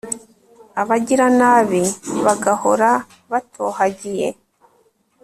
[0.81, 1.83] abagiranabi
[2.25, 2.89] bagahora
[3.31, 4.29] batohagiye